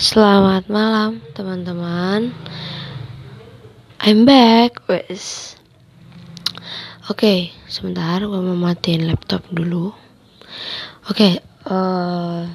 Selamat 0.00 0.64
malam 0.72 1.20
teman-teman. 1.36 2.32
I'm 4.00 4.24
back 4.24 4.80
wes. 4.88 5.52
Oke 7.12 7.52
sebentar 7.68 8.16
gue 8.24 8.40
mau 8.40 8.56
matiin 8.56 9.04
laptop 9.04 9.44
dulu. 9.52 9.92
Oke 11.04 11.44
uh, 11.68 12.48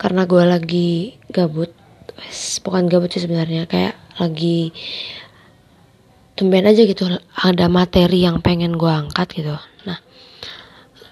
Karena 0.00 0.24
gue 0.24 0.44
lagi 0.48 1.20
gabut 1.28 1.68
wes. 2.16 2.64
Bukan 2.64 2.88
gabut 2.88 3.12
sih 3.12 3.20
sebenarnya 3.20 3.68
Kayak 3.68 4.00
lagi 4.16 4.72
Tumben 6.32 6.64
aja 6.64 6.80
gitu 6.88 7.12
Ada 7.44 7.68
materi 7.68 8.24
yang 8.24 8.40
pengen 8.40 8.80
gue 8.80 8.88
angkat 8.88 9.36
gitu. 9.36 9.52
Nah 9.84 10.00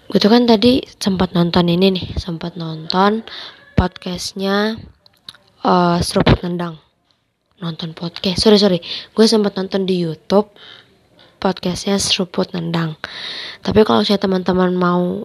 Gue 0.09 0.16
tuh 0.16 0.32
kan 0.32 0.48
tadi 0.48 0.80
sempat 0.96 1.37
nonton 1.37 1.68
ini 1.68 1.93
nih 1.93 2.16
Sempat 2.16 2.57
nonton 2.57 3.21
podcastnya 3.77 4.80
uh, 5.64 5.98
seruput 6.00 6.41
nendang. 6.45 6.80
Nonton 7.60 7.92
podcast. 7.92 8.41
Sorry 8.41 8.56
sorry. 8.56 8.80
Gue 9.12 9.28
sempat 9.28 9.52
nonton 9.56 9.84
di 9.84 10.01
YouTube 10.01 10.48
podcastnya 11.41 12.01
seruput 12.01 12.52
nendang. 12.56 12.96
Tapi 13.65 13.84
kalau 13.84 14.04
saya 14.04 14.20
teman-teman 14.20 14.73
mau 14.77 15.24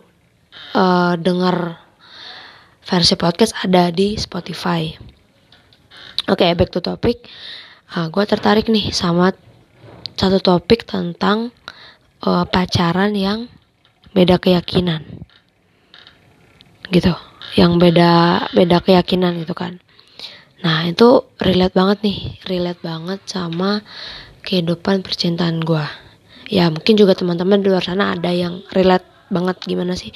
uh, 0.76 1.14
dengar 1.16 1.80
versi 2.84 3.16
podcast 3.16 3.56
ada 3.64 3.92
di 3.92 4.20
Spotify. 4.20 4.92
Oke 6.28 6.44
okay, 6.44 6.52
back 6.56 6.72
to 6.72 6.84
topic. 6.84 7.28
Uh, 7.96 8.12
gue 8.12 8.24
tertarik 8.28 8.68
nih 8.68 8.92
sama 8.92 9.32
satu 10.16 10.40
topik 10.40 10.88
tentang 10.88 11.52
uh, 12.24 12.44
pacaran 12.48 13.16
yang 13.16 13.48
beda 14.12 14.40
keyakinan. 14.40 15.24
Gitu. 16.92 17.12
Yang 17.56 17.72
beda 17.80 18.12
beda 18.52 18.84
keyakinan 18.84 19.40
gitu 19.40 19.56
kan 19.56 19.85
Nah 20.66 20.90
itu 20.90 21.22
relate 21.38 21.78
banget 21.78 21.98
nih, 22.02 22.20
relate 22.50 22.82
banget 22.82 23.22
sama 23.30 23.86
kehidupan 24.42 25.06
percintaan 25.06 25.62
gue. 25.62 25.86
Ya 26.50 26.74
mungkin 26.74 26.98
juga 26.98 27.14
teman-teman 27.14 27.62
di 27.62 27.70
luar 27.70 27.86
sana 27.86 28.18
ada 28.18 28.34
yang 28.34 28.66
relate 28.74 29.06
banget 29.30 29.62
gimana 29.66 29.94
sih 29.94 30.10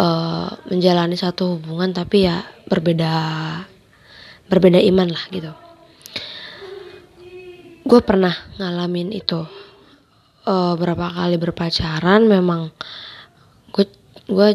uh, 0.00 0.48
menjalani 0.68 1.16
satu 1.16 1.56
hubungan 1.56 1.92
tapi 1.92 2.28
ya 2.28 2.44
berbeda 2.64 3.12
berbeda 4.48 4.80
iman 4.80 5.08
lah 5.12 5.24
gitu. 5.28 5.52
Gue 7.84 8.00
pernah 8.00 8.32
ngalamin 8.56 9.12
itu 9.12 9.44
uh, 10.48 10.72
berapa 10.80 11.12
kali 11.12 11.36
berpacaran 11.36 12.24
memang 12.24 12.72
gue 13.68 13.84
gue 14.32 14.48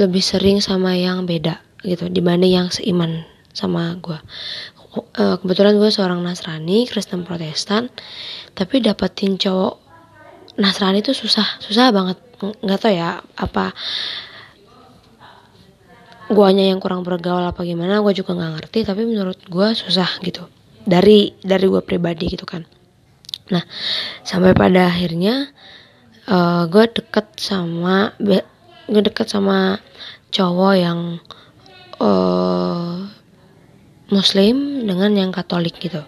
lebih 0.00 0.24
sering 0.24 0.64
sama 0.64 0.96
yang 0.96 1.28
beda 1.28 1.73
gitu 1.84 2.08
dibanding 2.08 2.56
yang 2.56 2.68
seiman 2.72 3.28
sama 3.54 3.94
gue 4.00 4.18
uh, 4.96 5.36
kebetulan 5.38 5.76
gue 5.78 5.90
seorang 5.90 6.22
Nasrani 6.22 6.86
Kristen 6.88 7.22
Protestan 7.22 7.90
tapi 8.54 8.80
dapetin 8.82 9.36
cowok 9.36 9.84
Nasrani 10.54 11.02
itu 11.02 11.10
susah 11.10 11.58
susah 11.58 11.90
banget. 11.90 12.18
Nggak 12.38 12.78
tau 12.78 12.92
ya 12.94 13.18
apa 13.34 13.74
guanya 16.30 16.64
yang 16.64 16.80
kurang 16.80 17.02
bergaul 17.04 17.42
apa 17.44 17.66
gimana 17.66 18.00
gue 18.00 18.12
juga 18.14 18.32
nggak 18.38 18.52
ngerti 18.58 18.78
tapi 18.86 19.02
menurut 19.02 19.38
gue 19.50 19.68
susah 19.74 20.22
gitu. 20.22 20.46
Dari 20.86 21.34
dari 21.42 21.66
gue 21.66 21.82
pribadi 21.82 22.30
gitu 22.30 22.46
kan. 22.46 22.62
Nah 23.50 23.64
sampai 24.22 24.54
pada 24.54 24.86
akhirnya 24.94 25.50
uh, 26.30 26.70
gue 26.70 26.84
deket 26.94 27.34
sama 27.34 28.14
gue 28.22 29.02
deket 29.02 29.26
sama 29.26 29.82
cowok 30.30 30.74
yang 30.78 31.18
uh, 32.00 33.06
Muslim 34.12 34.86
dengan 34.86 35.10
yang 35.16 35.30
Katolik 35.34 35.80
gitu. 35.80 36.02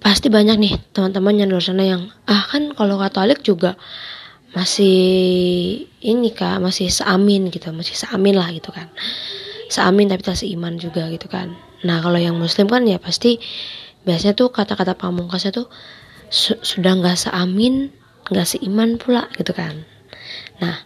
Pasti 0.00 0.28
banyak 0.28 0.56
nih 0.60 0.74
teman-teman 0.92 1.40
yang 1.40 1.48
luar 1.48 1.64
sana 1.64 1.84
yang 1.84 2.12
ah 2.28 2.44
kan 2.48 2.76
kalau 2.76 3.00
Katolik 3.00 3.40
juga 3.40 3.76
masih 4.54 4.94
ini 5.98 6.30
kak 6.30 6.62
masih 6.62 6.86
seamin 6.86 7.50
gitu 7.50 7.74
masih 7.74 7.98
seamin 7.98 8.38
lah 8.38 8.48
gitu 8.54 8.70
kan. 8.70 8.86
Seamin 9.66 10.06
tapi 10.06 10.22
tak 10.22 10.38
seiman 10.38 10.78
juga 10.78 11.08
gitu 11.10 11.26
kan. 11.26 11.56
Nah 11.82 11.98
kalau 12.04 12.20
yang 12.20 12.38
muslim 12.38 12.70
kan 12.70 12.86
ya 12.86 13.02
pasti 13.02 13.42
biasanya 14.04 14.36
tuh 14.36 14.52
kata-kata 14.52 14.94
pamungkasnya 14.94 15.50
tuh 15.50 15.66
su 16.28 16.54
sudah 16.60 17.00
nggak 17.00 17.16
seamin 17.16 17.90
nggak 18.30 18.46
seiman 18.46 19.00
pula 19.00 19.26
gitu 19.34 19.50
kan. 19.56 19.82
Nah 20.62 20.76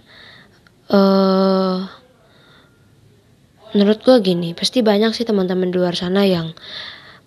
eh 0.88 0.96
uh, 0.96 1.97
menurut 3.76 4.00
gue 4.00 4.16
gini 4.24 4.56
pasti 4.56 4.80
banyak 4.80 5.12
sih 5.12 5.28
teman-teman 5.28 5.68
di 5.68 5.76
luar 5.76 5.92
sana 5.92 6.24
yang 6.24 6.56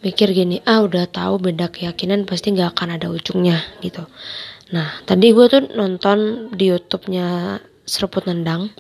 mikir 0.02 0.34
gini 0.34 0.66
ah 0.66 0.82
udah 0.82 1.06
tahu 1.06 1.38
beda 1.38 1.70
keyakinan 1.70 2.26
pasti 2.26 2.54
nggak 2.58 2.74
akan 2.74 2.98
ada 2.98 3.08
ujungnya 3.14 3.62
gitu. 3.86 4.10
Nah 4.74 4.90
tadi 5.06 5.30
gue 5.30 5.46
tuh 5.46 5.70
nonton 5.78 6.50
di 6.56 6.74
YouTube-nya 6.74 7.60
seruput 7.86 8.26
nendang. 8.26 8.74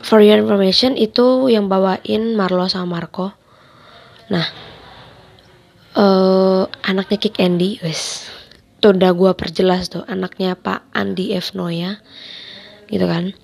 For 0.00 0.24
your 0.24 0.40
information 0.40 0.96
itu 0.96 1.52
yang 1.52 1.68
bawain 1.68 2.38
Marlo 2.38 2.70
sama 2.70 2.98
Marco. 2.98 3.34
Nah 4.30 4.46
uh, 5.98 6.70
anaknya 6.86 7.18
Kick 7.18 7.42
Andy 7.42 7.82
wes 7.82 8.30
tuh 8.80 8.96
udah 8.96 9.12
gue 9.12 9.30
perjelas 9.36 9.92
tuh 9.92 10.06
anaknya 10.08 10.56
Pak 10.56 10.88
Andi 10.96 11.36
F. 11.36 11.52
Noya 11.52 12.00
gitu 12.88 13.04
kan 13.04 13.36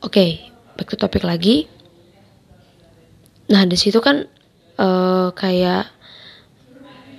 Oke, 0.00 0.16
okay, 0.16 0.30
back 0.80 0.88
to 0.88 0.96
topik 0.96 1.28
lagi. 1.28 1.68
Nah, 3.52 3.68
di 3.68 3.76
situ 3.76 4.00
kan 4.00 4.24
uh, 4.80 5.28
kayak 5.36 5.92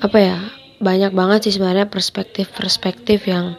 apa 0.02 0.18
ya? 0.18 0.42
Banyak 0.82 1.14
banget 1.14 1.46
sih 1.46 1.54
sebenarnya 1.54 1.86
perspektif-perspektif 1.94 3.30
yang 3.30 3.54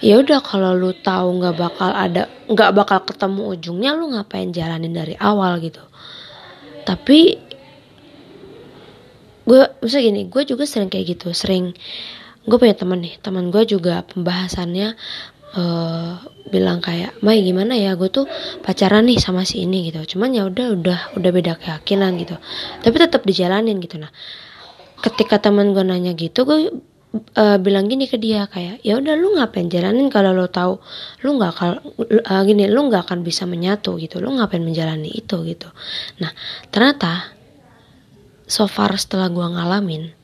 ya 0.00 0.16
udah 0.22 0.40
kalau 0.40 0.72
lu 0.72 0.96
tahu 0.96 1.42
nggak 1.42 1.60
bakal 1.60 1.90
ada 1.90 2.30
nggak 2.48 2.70
bakal 2.72 2.98
ketemu 3.02 3.42
ujungnya 3.58 3.90
lu 3.98 4.14
ngapain 4.14 4.54
jalanin 4.54 4.94
dari 4.94 5.18
awal 5.18 5.58
gitu 5.58 5.82
tapi 6.86 7.34
gue 9.42 9.62
misalnya 9.82 10.04
gini 10.06 10.22
gue 10.30 10.42
juga 10.46 10.64
sering 10.70 10.86
kayak 10.86 11.18
gitu 11.18 11.34
sering 11.34 11.74
gue 12.46 12.56
punya 12.56 12.78
temen 12.78 13.02
nih 13.02 13.18
teman 13.18 13.50
gue 13.50 13.66
juga 13.66 14.06
pembahasannya 14.06 14.94
uh, 15.54 16.20
bilang 16.48 16.80
kayak 16.80 17.20
Mai 17.20 17.44
gimana 17.44 17.76
ya? 17.76 17.94
Gue 17.94 18.08
tuh 18.08 18.26
pacaran 18.64 19.06
nih 19.06 19.20
sama 19.20 19.44
si 19.44 19.64
ini 19.64 19.92
gitu. 19.92 20.16
Cuman 20.16 20.34
ya 20.34 20.48
udah 20.48 20.74
udah 20.74 20.98
udah 21.16 21.30
beda 21.30 21.60
keyakinan 21.60 22.16
gitu. 22.20 22.36
Tapi 22.82 22.96
tetap 22.96 23.22
dijalanin 23.24 23.78
gitu. 23.78 24.00
Nah 24.00 24.10
ketika 24.98 25.38
teman 25.38 25.70
gue 25.70 25.84
nanya 25.86 26.10
gitu 26.18 26.42
gue 26.42 26.74
uh, 27.38 27.58
bilang 27.62 27.86
gini 27.86 28.10
ke 28.10 28.18
dia 28.18 28.50
kayak 28.50 28.82
ya 28.82 28.98
udah 28.98 29.14
lu 29.14 29.38
ngapain 29.38 29.70
jalanin 29.70 30.10
kalau 30.10 30.34
lo 30.34 30.50
tahu 30.50 30.82
lu 31.22 31.38
nggak 31.38 31.52
akan 31.54 31.70
uh, 32.26 32.42
gini 32.42 32.66
lu 32.66 32.90
nggak 32.90 33.06
akan 33.06 33.22
bisa 33.22 33.46
menyatu 33.46 33.94
gitu. 34.02 34.18
Lu 34.18 34.34
ngapain 34.34 34.64
menjalani 34.64 35.12
itu 35.12 35.36
gitu. 35.46 35.70
Nah 36.18 36.34
ternyata 36.74 37.38
so 38.48 38.64
far 38.64 38.96
setelah 38.96 39.28
gue 39.28 39.44
ngalamin 39.44 40.16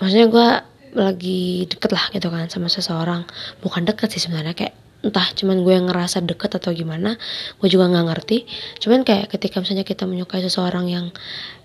maksudnya 0.00 0.26
gue 0.26 0.48
lagi 0.92 1.64
deket 1.68 1.90
lah 1.92 2.04
gitu 2.12 2.28
kan 2.28 2.48
sama 2.48 2.68
seseorang. 2.68 3.24
Bukan 3.64 3.88
deket 3.88 4.12
sih 4.12 4.22
sebenarnya 4.22 4.52
kayak 4.56 4.74
entah 5.02 5.26
cuman 5.34 5.66
gue 5.66 5.72
yang 5.74 5.90
ngerasa 5.90 6.22
deket 6.22 6.62
atau 6.62 6.70
gimana 6.70 7.18
gue 7.58 7.68
juga 7.68 7.90
nggak 7.90 8.06
ngerti. 8.12 8.38
Cuman 8.78 9.02
kayak 9.02 9.32
ketika 9.32 9.58
misalnya 9.58 9.82
kita 9.82 10.06
menyukai 10.06 10.44
seseorang 10.44 10.86
yang 10.86 11.06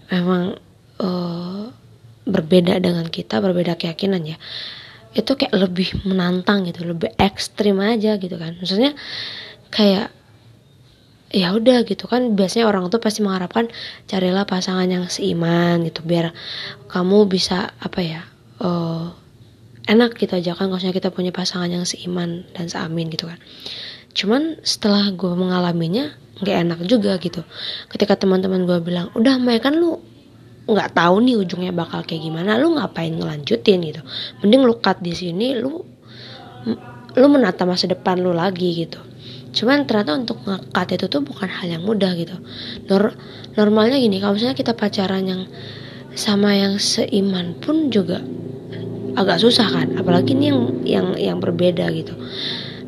memang 0.09 0.57
uh, 1.03 1.69
berbeda 2.27 2.79
dengan 2.83 3.07
kita 3.07 3.39
berbeda 3.39 3.79
keyakinan 3.79 4.23
ya 4.27 4.37
itu 5.15 5.33
kayak 5.33 5.55
lebih 5.55 5.95
menantang 6.03 6.67
gitu 6.67 6.83
lebih 6.83 7.13
ekstrim 7.17 7.77
aja 7.83 8.15
gitu 8.17 8.35
kan. 8.35 8.57
Maksudnya 8.59 8.93
kayak 9.71 10.13
ya 11.27 11.51
udah 11.51 11.83
gitu 11.83 12.07
kan 12.07 12.39
biasanya 12.39 12.71
orang 12.71 12.87
tuh 12.87 13.03
pasti 13.03 13.19
mengharapkan 13.19 13.67
carilah 14.07 14.47
pasangan 14.47 14.87
yang 14.87 15.11
seiman 15.11 15.83
gitu 15.83 15.99
biar 16.07 16.31
kamu 16.87 17.27
bisa 17.27 17.75
apa 17.83 17.99
ya 17.99 18.21
uh, 18.61 19.13
enak 19.87 20.19
gitu 20.19 20.35
aja 20.35 20.51
kan 20.53 20.67
kalau 20.67 20.93
kita 20.93 21.09
punya 21.09 21.31
pasangan 21.31 21.71
yang 21.71 21.87
seiman 21.87 22.43
dan 22.51 22.67
seamin 22.67 23.07
gitu 23.07 23.25
kan. 23.31 23.39
Cuman 24.11 24.59
setelah 24.61 25.13
gue 25.15 25.31
mengalaminya 25.33 26.11
nggak 26.43 26.57
enak 26.67 26.79
juga 26.85 27.15
gitu. 27.17 27.41
Ketika 27.89 28.19
teman-teman 28.19 28.67
gue 28.67 28.77
bilang 28.83 29.09
udah 29.15 29.39
Maya 29.39 29.63
kan 29.63 29.79
lu 29.79 29.97
nggak 30.67 30.99
tahu 30.99 31.23
nih 31.23 31.39
ujungnya 31.39 31.71
bakal 31.71 32.03
kayak 32.03 32.27
gimana 32.27 32.59
lu 32.59 32.75
ngapain 32.75 33.15
ngelanjutin? 33.15 33.79
gitu. 33.87 34.01
Mending 34.43 34.61
lu 34.67 34.75
cut 34.83 34.99
di 34.99 35.15
sini 35.15 35.55
lu 35.55 35.81
lu 37.17 37.27
menata 37.31 37.63
masa 37.63 37.87
depan 37.87 38.19
lu 38.19 38.35
lagi 38.35 38.85
gitu. 38.85 38.99
Cuman 39.55 39.87
ternyata 39.87 40.19
untuk 40.19 40.43
ngekat 40.43 40.99
itu 40.99 41.05
tuh 41.07 41.23
bukan 41.23 41.47
hal 41.47 41.71
yang 41.71 41.83
mudah 41.87 42.11
gitu. 42.19 42.35
Nor 42.91 43.15
normalnya 43.55 43.97
gini 43.97 44.19
kalau 44.19 44.35
misalnya 44.35 44.59
kita 44.59 44.75
pacaran 44.75 45.23
yang 45.23 45.41
sama 46.17 46.53
yang 46.53 46.81
seiman 46.81 47.57
pun 47.57 47.93
juga 47.93 48.21
agak 49.17 49.41
susah 49.41 49.65
kan 49.65 49.97
apalagi 49.97 50.37
ini 50.37 50.53
yang 50.53 50.61
yang 50.85 51.07
yang 51.17 51.37
berbeda 51.41 51.89
gitu 51.91 52.13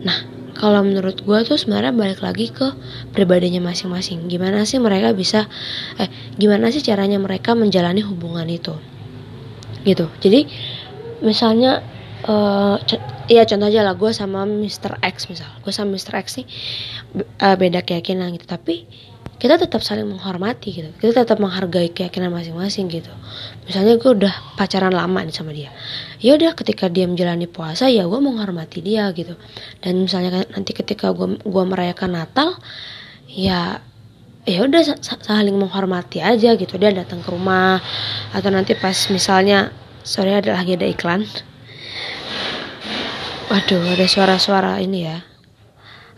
nah 0.05 0.15
kalau 0.59 0.83
menurut 0.83 1.23
gue 1.23 1.39
tuh 1.47 1.55
sebenarnya 1.55 1.95
balik 1.95 2.19
lagi 2.21 2.51
ke 2.51 2.75
pribadinya 3.15 3.63
masing-masing 3.63 4.27
gimana 4.29 4.67
sih 4.67 4.77
mereka 4.77 5.15
bisa 5.15 5.49
eh 5.97 6.11
gimana 6.37 6.69
sih 6.69 6.85
caranya 6.85 7.17
mereka 7.17 7.57
menjalani 7.57 8.05
hubungan 8.05 8.45
itu 8.45 8.75
gitu 9.87 10.11
jadi 10.21 10.45
misalnya 11.25 11.81
uh, 12.27 12.75
ya 13.31 13.47
contoh 13.47 13.67
aja 13.71 13.81
lah 13.81 13.95
gue 13.95 14.11
sama 14.11 14.43
Mr. 14.43 14.99
X 14.99 15.31
misal 15.31 15.49
gue 15.63 15.71
sama 15.71 15.95
Mr. 15.95 16.19
X 16.19 16.43
nih 16.43 16.47
uh, 17.39 17.55
beda 17.55 17.81
keyakinan 17.81 18.35
gitu 18.35 18.45
tapi 18.45 18.83
kita 19.39 19.55
tetap 19.55 19.79
saling 19.79 20.03
menghormati 20.03 20.75
gitu. 20.75 20.91
Kita 20.99 21.23
tetap 21.23 21.39
menghargai 21.39 21.95
keyakinan 21.95 22.27
masing-masing 22.27 22.91
gitu. 22.91 23.07
Misalnya 23.63 23.95
gue 23.95 24.11
udah 24.11 24.33
pacaran 24.59 24.91
lama 24.91 25.23
nih 25.23 25.31
sama 25.31 25.55
dia. 25.55 25.71
Ya 26.19 26.35
udah 26.35 26.51
ketika 26.59 26.91
dia 26.91 27.07
menjalani 27.07 27.47
puasa 27.47 27.87
ya 27.87 28.03
gue 28.03 28.19
menghormati 28.19 28.83
dia 28.83 29.07
gitu. 29.15 29.39
Dan 29.79 30.03
misalnya 30.03 30.43
nanti 30.43 30.75
ketika 30.75 31.15
gue 31.15 31.39
gua 31.47 31.63
merayakan 31.63 32.19
Natal 32.19 32.59
ya 33.31 33.79
ya 34.43 34.59
udah 34.67 34.99
saling 35.23 35.55
menghormati 35.55 36.19
aja 36.19 36.59
gitu. 36.59 36.75
Dia 36.75 36.91
datang 36.91 37.23
ke 37.23 37.31
rumah 37.31 37.79
atau 38.35 38.51
nanti 38.51 38.75
pas 38.75 39.07
misalnya 39.07 39.71
sore 40.03 40.35
ada 40.35 40.51
lagi 40.51 40.75
ada 40.75 40.83
iklan. 40.83 41.23
Waduh 43.47 43.87
ada 43.87 44.03
suara-suara 44.03 44.83
ini 44.83 45.07
ya. 45.07 45.23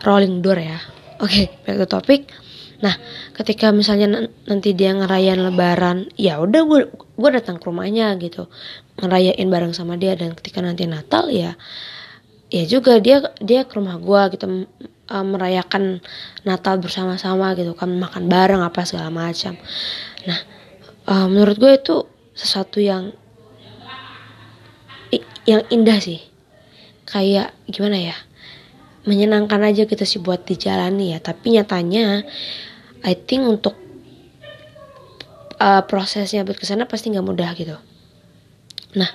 Rolling 0.02 0.42
door 0.42 0.58
ya. 0.58 0.82
Oke 1.22 1.46
okay, 1.46 1.46
back 1.62 1.78
to 1.78 1.86
topic 1.86 2.42
Nah, 2.82 2.94
ketika 3.38 3.70
misalnya 3.70 4.26
nanti 4.50 4.74
dia 4.74 4.90
ngerayain 4.90 5.38
lebaran, 5.38 6.10
ya 6.18 6.42
udah 6.42 6.62
gue 6.66 6.80
gue 6.90 7.30
datang 7.30 7.62
ke 7.62 7.64
rumahnya 7.70 8.18
gitu. 8.18 8.50
Ngerayain 8.98 9.46
bareng 9.46 9.70
sama 9.70 9.94
dia 9.94 10.18
dan 10.18 10.34
ketika 10.34 10.58
nanti 10.58 10.90
Natal 10.90 11.30
ya 11.30 11.54
ya 12.52 12.68
juga 12.68 13.00
dia 13.00 13.32
dia 13.40 13.64
ke 13.64 13.80
rumah 13.80 13.96
gue 13.96 14.36
gitu 14.36 14.68
uh, 15.08 15.24
merayakan 15.24 16.04
Natal 16.44 16.76
bersama-sama 16.82 17.56
gitu 17.56 17.72
kan 17.72 17.88
makan 17.96 18.26
bareng 18.26 18.60
apa 18.66 18.82
segala 18.82 19.14
macam. 19.14 19.54
Nah, 20.26 20.40
uh, 21.06 21.26
menurut 21.30 21.56
gue 21.62 21.72
itu 21.78 21.96
sesuatu 22.34 22.82
yang 22.82 23.14
yang 25.46 25.62
indah 25.70 26.02
sih. 26.02 26.18
Kayak 27.06 27.54
gimana 27.70 27.98
ya? 28.10 28.16
menyenangkan 29.02 29.58
aja 29.66 29.82
gitu 29.86 30.04
sih 30.06 30.22
buat 30.22 30.46
dijalani 30.46 31.14
ya 31.14 31.18
tapi 31.18 31.58
nyatanya 31.58 32.22
I 33.02 33.14
think 33.18 33.46
untuk 33.46 33.74
uh, 35.58 35.82
prosesnya 35.86 36.46
buat 36.46 36.58
ke 36.58 36.66
sana 36.66 36.86
pasti 36.86 37.10
nggak 37.10 37.26
mudah 37.26 37.50
gitu. 37.54 37.76
Nah 38.98 39.10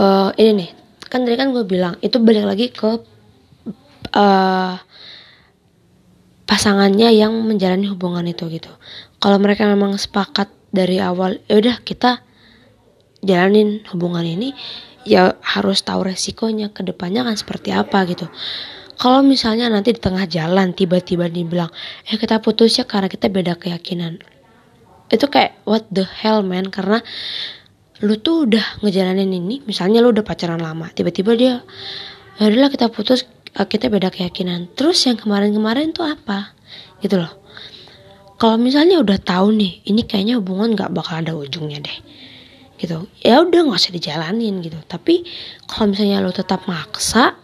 uh, 0.00 0.30
ini 0.36 0.52
nih 0.64 0.70
kan 1.10 1.26
tadi 1.26 1.36
kan 1.36 1.50
gue 1.50 1.64
bilang 1.66 1.98
itu 2.00 2.16
balik 2.22 2.46
lagi 2.46 2.66
ke 2.70 2.90
uh, 4.14 4.74
pasangannya 6.46 7.10
yang 7.14 7.34
menjalani 7.46 7.86
hubungan 7.90 8.26
itu 8.26 8.46
gitu. 8.50 8.70
Kalau 9.22 9.38
mereka 9.38 9.68
memang 9.68 9.94
sepakat 10.00 10.50
dari 10.70 11.02
awal 11.02 11.42
ya 11.50 11.58
udah 11.58 11.76
kita 11.82 12.22
jalanin 13.20 13.84
hubungan 13.92 14.24
ini 14.24 14.56
ya 15.04 15.36
harus 15.40 15.80
tahu 15.84 16.08
resikonya 16.08 16.72
ke 16.72 16.84
depannya 16.84 17.24
kan 17.24 17.36
seperti 17.36 17.72
apa 17.72 18.04
gitu 18.08 18.28
kalau 19.00 19.24
misalnya 19.24 19.72
nanti 19.72 19.96
di 19.96 20.00
tengah 20.04 20.28
jalan 20.28 20.76
tiba-tiba 20.76 21.24
dibilang 21.32 21.72
eh 22.04 22.20
kita 22.20 22.44
putus 22.44 22.76
ya 22.76 22.84
karena 22.84 23.08
kita 23.08 23.32
beda 23.32 23.56
keyakinan. 23.56 24.20
Itu 25.08 25.32
kayak 25.32 25.64
what 25.64 25.88
the 25.88 26.04
hell 26.04 26.44
man? 26.44 26.68
Karena 26.68 27.00
lu 28.04 28.20
tuh 28.20 28.44
udah 28.44 28.84
ngejalanin 28.84 29.32
ini 29.32 29.64
misalnya 29.64 30.04
lu 30.04 30.12
udah 30.12 30.20
pacaran 30.20 30.60
lama 30.60 30.92
tiba-tiba 30.92 31.32
dia 31.32 31.64
ya 32.36 32.48
udahlah 32.48 32.68
kita 32.68 32.92
putus 32.92 33.24
eh, 33.56 33.64
kita 33.64 33.88
beda 33.88 34.12
keyakinan. 34.12 34.68
Terus 34.76 35.00
yang 35.08 35.16
kemarin-kemarin 35.16 35.96
tuh 35.96 36.04
apa? 36.04 36.52
Gitu 37.00 37.16
loh. 37.16 37.40
Kalau 38.36 38.60
misalnya 38.60 39.00
udah 39.00 39.16
tahu 39.16 39.56
nih 39.56 39.80
ini 39.88 40.04
kayaknya 40.04 40.36
hubungan 40.44 40.76
nggak 40.76 40.92
bakal 40.92 41.24
ada 41.24 41.32
ujungnya 41.32 41.80
deh. 41.80 41.98
Gitu. 42.76 43.08
Ya 43.24 43.40
udah 43.40 43.64
nggak 43.64 43.80
usah 43.80 43.96
dijalanin 43.96 44.60
gitu. 44.60 44.76
Tapi 44.84 45.24
kalau 45.64 45.96
misalnya 45.96 46.20
lo 46.20 46.36
tetap 46.36 46.68
maksa 46.68 47.40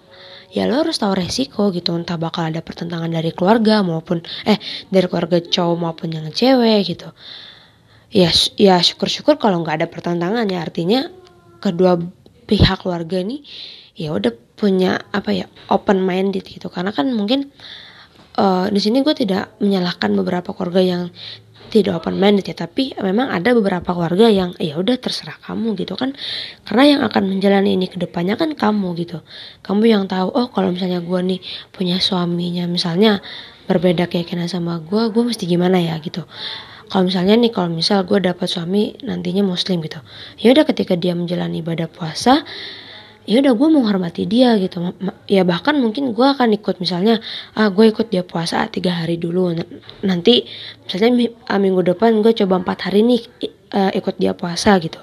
ya 0.51 0.69
lo 0.71 0.83
harus 0.83 0.99
tahu 0.99 1.17
resiko 1.17 1.75
gitu 1.75 1.95
entah 1.97 2.19
bakal 2.21 2.47
ada 2.47 2.63
pertentangan 2.63 3.11
dari 3.11 3.35
keluarga 3.35 3.83
maupun 3.83 4.23
eh 4.47 4.59
dari 4.91 5.07
keluarga 5.11 5.43
cowok 5.43 5.77
maupun 5.77 6.09
yang 6.15 6.27
cewek 6.31 6.87
gitu. 6.87 7.11
Ya 8.15 8.31
ya 8.57 8.79
syukur-syukur 8.79 9.37
kalau 9.37 9.61
nggak 9.63 9.83
ada 9.83 9.89
pertentangan 9.91 10.47
ya 10.47 10.63
artinya 10.63 11.11
kedua 11.59 11.99
pihak 12.47 12.87
keluarga 12.87 13.19
ini 13.19 13.43
ya 13.99 14.15
udah 14.15 14.31
punya 14.57 15.03
apa 15.13 15.35
ya 15.35 15.47
open 15.69 16.01
minded 16.05 16.47
gitu. 16.47 16.71
Karena 16.71 16.95
kan 16.95 17.11
mungkin 17.13 17.51
uh, 18.39 18.67
di 18.71 18.81
sini 18.81 19.03
gue 19.03 19.15
tidak 19.17 19.57
menyalahkan 19.59 20.13
beberapa 20.15 20.53
keluarga 20.53 20.81
yang 20.85 21.03
tidak 21.81 22.01
open 22.01 22.17
minded 22.17 22.49
ya 22.49 22.57
tapi 22.57 22.97
memang 22.97 23.29
ada 23.29 23.53
beberapa 23.53 23.93
keluarga 23.93 24.33
yang 24.33 24.57
ya 24.57 24.81
udah 24.81 24.97
terserah 24.97 25.37
kamu 25.45 25.77
gitu 25.77 25.95
kan. 25.97 26.17
Karena 26.65 26.85
yang 26.97 27.01
akan 27.05 27.23
menjalani 27.29 27.77
ini 27.77 27.87
ke 27.91 28.01
depannya 28.01 28.41
kan 28.41 28.57
kamu 28.57 28.97
gitu. 29.01 29.21
Kamu 29.61 29.83
yang 29.85 30.05
tahu 30.09 30.33
oh 30.33 30.49
kalau 30.49 30.73
misalnya 30.73 31.05
gue 31.05 31.21
nih 31.37 31.41
punya 31.71 32.01
suaminya 32.01 32.65
misalnya 32.65 33.21
berbeda 33.67 34.07
keyakinan 34.07 34.47
sama 34.47 34.79
gue 34.81 35.13
gue 35.13 35.23
mesti 35.23 35.45
gimana 35.45 35.77
ya 35.83 36.01
gitu. 36.01 36.25
Kalau 36.87 37.03
misalnya 37.03 37.35
nih 37.35 37.51
kalau 37.51 37.69
misal 37.69 38.07
gue 38.07 38.23
dapat 38.23 38.47
suami 38.47 38.95
nantinya 39.03 39.43
muslim 39.43 39.83
gitu. 39.83 39.99
Ya 40.39 40.55
udah 40.55 40.65
ketika 40.65 40.95
dia 40.95 41.19
menjalani 41.19 41.61
ibadah 41.61 41.91
puasa 41.91 42.47
ya 43.27 43.43
udah 43.43 43.53
gue 43.59 43.69
menghormati 43.69 44.23
dia 44.25 44.55
gitu. 44.63 44.95
Ya 45.27 45.43
bahkan 45.43 45.77
mungkin 45.83 46.15
gue 46.15 46.27
akan 46.27 46.55
ikut 46.55 46.79
misalnya 46.79 47.19
ah 47.59 47.69
gue 47.69 47.91
ikut 47.91 48.09
dia 48.09 48.23
puasa 48.23 48.71
tiga 48.71 48.95
hari 48.95 49.19
dulu. 49.19 49.51
Nanti 50.07 50.47
misalnya 50.87 51.35
ah, 51.51 51.59
minggu 51.59 51.83
depan 51.83 52.23
gue 52.23 52.33
coba 52.33 52.63
empat 52.63 52.91
hari 52.91 53.03
nih 53.03 53.23
uh, 53.75 53.91
ikut 53.91 54.15
dia 54.23 54.33
puasa 54.33 54.79
gitu. 54.79 55.03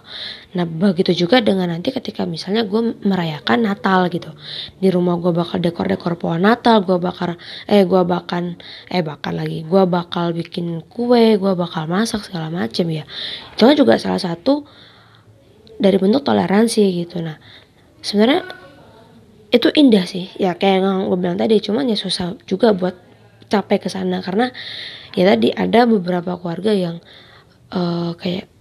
Nah 0.56 0.64
begitu 0.64 1.26
juga 1.26 1.44
dengan 1.44 1.68
nanti 1.68 1.92
ketika 1.92 2.24
misalnya 2.24 2.64
gue 2.64 2.96
merayakan 3.04 3.68
Natal 3.68 4.08
gitu. 4.08 4.32
Di 4.80 4.88
rumah 4.88 5.20
gue 5.20 5.36
bakal 5.36 5.60
dekor 5.60 5.92
dekor 5.92 6.16
pohon 6.16 6.48
Natal 6.48 6.80
gue 6.86 6.96
bakal 6.96 7.36
eh 7.68 7.84
gue 7.84 8.02
bakal 8.08 8.56
eh 8.88 9.04
bakal 9.04 9.34
lagi 9.36 9.68
gue 9.68 9.84
bakal 9.84 10.32
bikin 10.32 10.80
kue 10.88 11.36
gue 11.36 11.54
bakal 11.60 11.92
masak 11.92 12.24
segala 12.24 12.48
macem 12.48 12.88
ya. 12.88 13.04
Itu 13.58 13.68
juga 13.76 14.00
salah 14.00 14.22
satu 14.22 14.64
dari 15.76 16.00
bentuk 16.00 16.24
toleransi 16.24 17.04
gitu. 17.04 17.20
Nah 17.20 17.63
sebenarnya 18.04 18.44
itu 19.50 19.72
indah 19.72 20.04
sih. 20.04 20.30
Ya 20.36 20.54
kayak 20.60 20.84
yang 20.84 21.08
gue 21.08 21.18
bilang 21.18 21.40
tadi 21.40 21.58
cuman 21.64 21.88
ya 21.88 21.98
susah 21.98 22.36
juga 22.46 22.76
buat 22.76 22.94
capek 23.48 23.88
ke 23.88 23.90
sana. 23.90 24.20
Karena 24.20 24.52
ya 25.16 25.24
tadi 25.24 25.50
ada 25.56 25.88
beberapa 25.88 26.36
keluarga 26.38 26.76
yang 26.76 27.00
uh, 27.72 28.14
kayak 28.20 28.52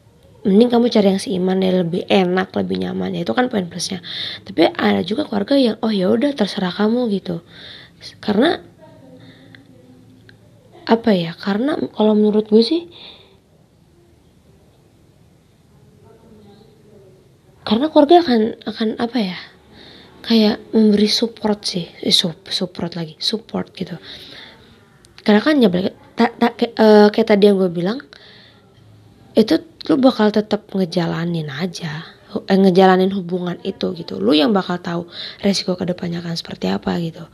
mending 0.43 0.71
kamu 0.75 0.87
cari 0.91 1.07
yang 1.15 1.23
seiman 1.23 1.59
ya 1.63 1.83
lebih 1.83 2.07
enak 2.07 2.55
lebih 2.55 2.77
nyaman. 2.87 3.19
Ya 3.19 3.27
itu 3.27 3.35
kan 3.35 3.51
poin 3.51 3.67
plusnya. 3.67 3.99
Tapi 4.47 4.71
ada 4.71 5.03
juga 5.03 5.27
keluarga 5.27 5.59
yang 5.59 5.77
oh 5.83 5.91
ya 5.91 6.09
udah 6.09 6.31
terserah 6.33 6.71
kamu 6.71 7.11
gitu. 7.11 7.43
Karena 8.23 8.63
apa 10.83 11.15
ya 11.15 11.31
karena 11.39 11.79
kalau 11.95 12.19
menurut 12.19 12.51
gue 12.51 12.59
sih 12.59 12.91
karena 17.62 17.87
keluarga 17.90 18.23
akan 18.26 18.40
akan 18.66 18.88
apa 18.99 19.19
ya 19.23 19.38
kayak 20.23 20.62
memberi 20.71 21.11
support 21.11 21.66
sih 21.66 21.87
eh, 22.02 22.14
support 22.14 22.95
lagi 22.95 23.19
support 23.19 23.75
gitu. 23.75 23.99
Karena 25.23 25.42
kan 25.42 25.59
ya 25.62 25.71
tak 26.19 26.38
tak 26.38 26.52
uh, 26.78 27.09
kayak 27.11 27.28
tadi 27.31 27.50
yang 27.50 27.59
gue 27.59 27.71
bilang 27.71 28.02
itu 29.38 29.62
lu 29.90 29.99
bakal 29.99 30.31
tetap 30.31 30.66
ngejalanin 30.75 31.50
aja 31.50 32.07
eh, 32.47 32.59
ngejalanin 32.59 33.11
hubungan 33.14 33.59
itu 33.62 33.95
gitu. 33.99 34.19
Lu 34.19 34.35
yang 34.35 34.50
bakal 34.50 34.78
tahu 34.83 35.07
resiko 35.42 35.78
ke 35.78 35.87
depannya 35.87 36.23
akan 36.23 36.35
seperti 36.35 36.71
apa 36.71 36.99
gitu. 36.99 37.26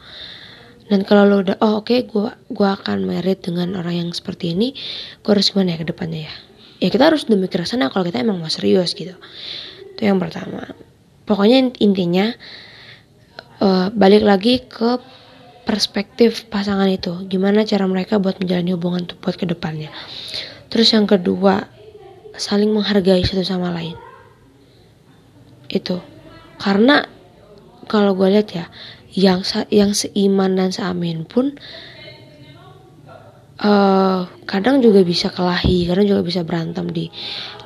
Dan 0.89 1.05
kalau 1.05 1.29
lu 1.29 1.37
udah 1.45 1.61
oh 1.61 1.85
oke 1.85 1.93
okay, 1.93 2.09
gue 2.09 2.33
gua 2.49 2.81
akan 2.81 3.05
merit 3.05 3.45
dengan 3.45 3.77
orang 3.77 4.09
yang 4.09 4.11
seperti 4.17 4.57
ini 4.57 4.73
gue 5.21 5.31
harus 5.33 5.53
gimana 5.53 5.77
ya 5.77 5.85
ke 5.85 5.89
depannya 5.89 6.29
ya? 6.29 6.35
Ya 6.79 6.89
kita 6.89 7.13
harus 7.13 7.29
demi 7.29 7.49
sana 7.69 7.93
kalau 7.93 8.09
kita 8.09 8.25
emang 8.25 8.41
mau 8.41 8.49
serius 8.49 8.97
gitu 8.97 9.13
itu 9.99 10.07
yang 10.07 10.23
pertama. 10.23 10.63
Pokoknya 11.27 11.75
intinya 11.83 12.31
uh, 13.59 13.91
balik 13.91 14.23
lagi 14.23 14.63
ke 14.63 15.03
perspektif 15.67 16.47
pasangan 16.47 16.87
itu. 16.87 17.27
Gimana 17.27 17.67
cara 17.67 17.83
mereka 17.91 18.23
buat 18.23 18.39
menjalani 18.39 18.79
hubungan 18.79 19.11
tuh 19.11 19.19
buat 19.19 19.35
ke 19.35 19.43
depannya. 19.43 19.91
Terus 20.71 20.95
yang 20.95 21.11
kedua 21.11 21.67
saling 22.39 22.71
menghargai 22.71 23.27
satu 23.27 23.43
sama 23.43 23.75
lain. 23.75 23.99
Itu. 25.67 25.99
Karena 26.63 27.03
kalau 27.91 28.15
gue 28.15 28.39
lihat 28.39 28.55
ya 28.55 28.71
yang 29.19 29.43
yang 29.75 29.99
seiman 29.99 30.55
dan 30.55 30.71
seamin 30.71 31.27
pun 31.27 31.59
uh, 33.59 34.31
kadang 34.47 34.79
juga 34.79 35.03
bisa 35.03 35.29
kelahi 35.35 35.91
kadang 35.91 36.07
juga 36.07 36.23
bisa 36.23 36.47
berantem 36.47 36.87
di 36.91 37.11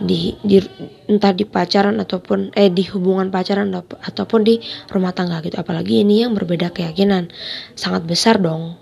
di, 0.01 0.35
di 0.41 0.59
entah 1.09 1.33
di 1.37 1.45
pacaran 1.45 2.01
ataupun 2.01 2.57
eh 2.57 2.73
di 2.73 2.85
hubungan 2.89 3.29
pacaran 3.29 3.71
ataupun 3.81 4.41
di 4.43 4.59
rumah 4.89 5.13
tangga 5.13 5.45
gitu. 5.45 5.61
Apalagi 5.61 6.03
ini 6.03 6.25
yang 6.25 6.33
berbeda 6.33 6.73
keyakinan. 6.73 7.31
Sangat 7.77 8.09
besar 8.09 8.41
dong. 8.41 8.77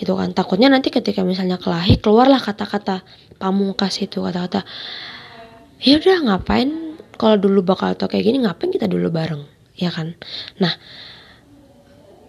Itu 0.00 0.16
kan. 0.16 0.32
Takutnya 0.32 0.72
nanti 0.72 0.88
ketika 0.88 1.20
misalnya 1.22 1.60
kelahi 1.60 2.00
keluarlah 2.00 2.40
kata-kata 2.40 3.04
pamungkas 3.36 4.00
itu 4.00 4.24
kata-kata 4.24 4.64
ya 5.82 5.98
udah 5.98 6.30
ngapain 6.30 6.94
kalau 7.18 7.36
dulu 7.38 7.66
bakal 7.66 7.90
tau 7.98 8.06
kayak 8.06 8.24
gini 8.24 8.42
ngapain 8.42 8.72
kita 8.72 8.88
dulu 8.88 9.12
bareng? 9.12 9.44
Ya 9.76 9.92
kan. 9.92 10.16
Nah 10.58 10.74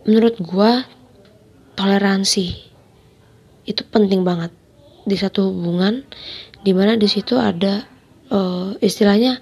menurut 0.03 0.36
gua 0.43 0.83
toleransi 1.74 2.72
itu 3.63 3.82
penting 3.88 4.27
banget 4.27 4.51
di 5.03 5.15
satu 5.20 5.51
hubungan 5.51 6.03
di 6.63 6.72
mana 6.72 6.96
di 6.96 7.08
situ 7.12 7.36
ada 7.36 7.84
uh, 8.32 8.75
istilahnya 8.79 9.39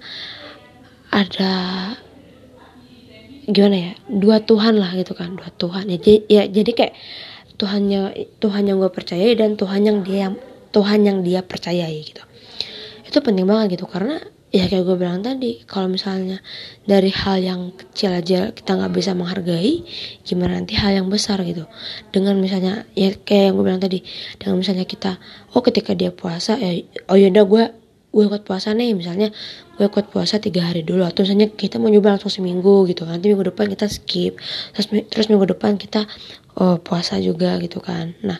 ada 1.12 1.52
gimana 3.46 3.76
ya 3.76 3.92
dua 4.06 4.42
Tuhan 4.42 4.78
lah 4.78 4.94
gitu 4.94 5.12
kan 5.18 5.34
dua 5.34 5.50
Tuhan. 5.54 5.90
Ya 5.90 5.98
jadi, 5.98 6.14
ya, 6.30 6.42
jadi 6.48 6.70
kayak 6.72 6.94
Tuhannya 7.58 8.00
Tuhan 8.42 8.62
yang 8.66 8.82
gue 8.82 8.90
percayai 8.90 9.38
dan 9.38 9.54
Tuhan 9.54 9.86
yang 9.86 9.98
dia 10.02 10.34
Tuhan 10.72 11.04
yang 11.04 11.22
dia 11.22 11.44
percayai 11.44 12.00
gitu. 12.02 12.22
Itu 13.06 13.20
penting 13.20 13.44
banget 13.44 13.78
gitu 13.78 13.86
karena 13.86 14.18
ya 14.52 14.68
kayak 14.68 14.84
gue 14.84 14.96
bilang 15.00 15.24
tadi 15.24 15.64
kalau 15.64 15.88
misalnya 15.88 16.38
dari 16.84 17.08
hal 17.08 17.40
yang 17.40 17.72
kecil 17.72 18.12
aja 18.12 18.52
kita 18.52 18.76
nggak 18.76 18.92
bisa 18.92 19.16
menghargai 19.16 19.80
gimana 20.28 20.60
nanti 20.60 20.76
hal 20.76 20.92
yang 20.92 21.08
besar 21.08 21.40
gitu. 21.42 21.64
Dengan 22.12 22.36
misalnya 22.36 22.84
ya 22.92 23.16
kayak 23.16 23.50
yang 23.50 23.54
gue 23.56 23.64
bilang 23.64 23.80
tadi 23.80 24.04
dengan 24.36 24.60
misalnya 24.60 24.84
kita 24.84 25.16
oh 25.56 25.64
ketika 25.64 25.96
dia 25.96 26.12
puasa 26.12 26.60
ya 26.60 26.84
oh 27.08 27.16
yaudah 27.16 27.44
gue 27.48 27.64
gue 28.12 28.24
ikut 28.28 28.44
puasa 28.44 28.76
nih 28.76 28.92
misalnya 28.92 29.32
gue 29.80 29.86
ikut 29.88 30.12
puasa 30.12 30.36
tiga 30.36 30.68
hari 30.68 30.84
dulu 30.84 31.00
atau 31.08 31.24
misalnya 31.24 31.48
kita 31.48 31.80
mau 31.80 31.88
nyoba 31.88 32.20
langsung 32.20 32.28
seminggu 32.28 32.84
gitu 32.92 33.08
nanti 33.08 33.32
minggu 33.32 33.48
depan 33.48 33.72
kita 33.72 33.88
skip 33.88 34.36
terus 34.76 34.92
terus 35.08 35.32
minggu 35.32 35.48
depan 35.48 35.80
kita 35.80 36.04
oh, 36.60 36.76
puasa 36.76 37.16
juga 37.24 37.56
gitu 37.56 37.80
kan. 37.80 38.12
Nah 38.20 38.36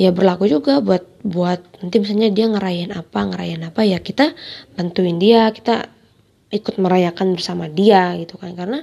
ya 0.00 0.16
berlaku 0.16 0.48
juga 0.48 0.80
buat 0.80 1.04
buat 1.20 1.60
nanti 1.84 2.00
misalnya 2.00 2.32
dia 2.32 2.48
ngerayain 2.48 2.88
apa 2.96 3.20
ngerayain 3.20 3.68
apa 3.68 3.84
ya 3.84 4.00
kita 4.00 4.32
bantuin 4.72 5.20
dia 5.20 5.52
kita 5.52 5.92
ikut 6.48 6.80
merayakan 6.80 7.36
bersama 7.36 7.68
dia 7.68 8.16
gitu 8.16 8.40
kan. 8.40 8.56
Karena 8.56 8.80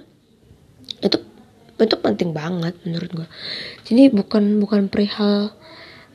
itu 1.02 1.18
itu 1.78 1.96
penting 1.98 2.38
banget 2.38 2.74
menurut 2.86 3.10
gue 3.14 3.28
jadi 3.86 4.10
bukan 4.10 4.58
bukan 4.58 4.90
perihal 4.90 5.54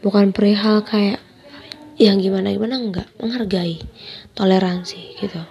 bukan 0.03 0.35
perihal 0.35 0.83
kayak 0.83 1.23
yang 1.99 2.23
gimana 2.23 2.55
gimana 2.55 2.79
enggak. 2.79 3.11
Menghargai 3.19 3.83
toleransi 4.39 5.19
gitu. 5.19 5.43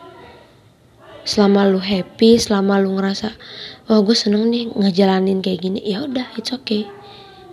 Selama 1.27 1.67
lu 1.67 1.83
happy 1.83 2.39
selama 2.39 2.79
lu 2.79 2.95
ngerasa 2.95 3.35
oh 3.91 3.99
gue 3.99 4.15
seneng 4.15 4.47
nih 4.47 4.71
ngejalanin 4.71 5.43
kayak 5.43 5.59
gini 5.59 5.83
ya 5.83 6.07
udah 6.07 6.39
it's 6.39 6.55
okay. 6.55 6.87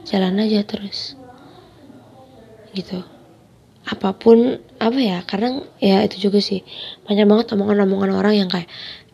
Jalan 0.07 0.41
aja 0.41 0.63
terus 0.63 1.18
gitu. 2.75 3.05
Apa 3.89 4.13
pun 4.13 4.61
apa 4.77 4.99
ya 5.01 5.25
kadang 5.25 5.65
ya 5.81 6.05
itu 6.05 6.29
juga 6.29 6.45
sih. 6.45 6.61
Banyak 7.09 7.25
banget 7.25 7.47
omongan-omongan 7.57 8.11
orang 8.13 8.35
yang 8.37 8.49
kayak 8.53 8.69